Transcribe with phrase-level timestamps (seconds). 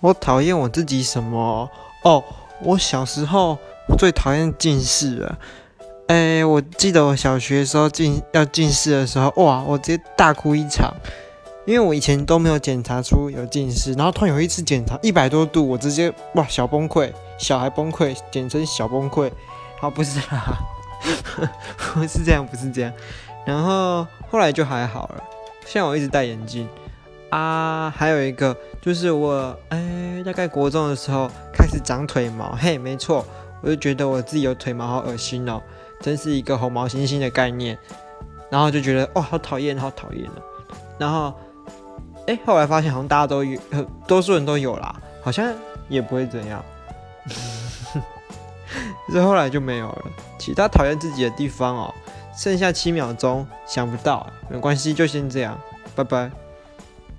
[0.00, 1.68] 我讨厌我自己什么？
[2.04, 2.22] 哦，
[2.62, 3.58] 我小时候
[3.98, 5.38] 最讨厌近视了。
[6.06, 10.94] 哎，我记得我小学的时候近要近视的时候，哇，我直接大哭一场，
[11.66, 19.30] 因为我以前都没有检查出有近视，然后突然有一次检查一百多度，我直接哇小崩溃，小孩崩溃，简称小崩溃。
[19.80, 20.58] 好，不是啦，
[21.94, 22.92] 不是这样，不是这样。
[23.44, 25.24] 然后后来就还好了，
[25.66, 26.68] 现在我一直戴眼镜
[27.30, 27.92] 啊。
[27.96, 33.24] 还有一个就是我哎，大概国中的时候开始长腿毛，嘿，没错，
[33.62, 35.60] 我就觉得我自己有腿毛好恶心哦。
[36.00, 37.76] 真是一个红毛猩猩的概念，
[38.50, 40.30] 然后就觉得哦，好讨厌，好讨厌。
[40.96, 41.34] 然后，
[42.28, 43.60] 哎，后来发现好像大家都有，
[44.06, 45.52] 多数人都有啦， 好像
[45.88, 46.64] 也不会怎样。
[49.12, 50.04] 这后来就没有了。
[50.38, 51.94] 其他讨厌自己的地方哦，
[52.36, 55.58] 剩下七秒钟想不到，没关系，就先这样，
[55.96, 56.30] 拜拜。